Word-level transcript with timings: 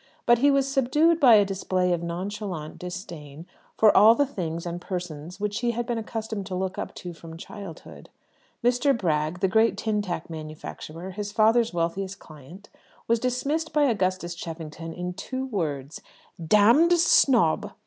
But 0.25 0.39
he 0.39 0.49
was 0.49 0.67
subdued 0.67 1.19
by 1.19 1.35
a 1.35 1.45
display 1.45 1.93
of 1.93 2.01
nonchalant 2.01 2.79
disdain 2.79 3.45
for 3.77 3.95
all 3.95 4.15
the 4.15 4.25
things 4.25 4.65
and 4.65 4.81
persons 4.81 5.39
which 5.39 5.59
he 5.59 5.73
had 5.77 5.85
been 5.85 5.99
accustomed 5.99 6.47
to 6.47 6.55
look 6.55 6.79
up 6.79 6.95
to, 6.95 7.13
from 7.13 7.37
childhood. 7.37 8.09
Mr. 8.63 8.97
Bragg, 8.97 9.41
the 9.41 9.47
great 9.47 9.77
tin 9.77 10.01
tack 10.01 10.27
manufacturer, 10.27 11.11
his 11.11 11.31
father's 11.31 11.71
wealthiest 11.71 12.17
client, 12.17 12.67
was 13.07 13.19
dismissed 13.19 13.73
by 13.73 13.83
Augustus 13.83 14.33
Cheffington 14.33 14.91
in 14.91 15.13
two 15.13 15.45
words: 15.45 16.01
"Damned 16.47 16.93
snob!" 16.93 17.71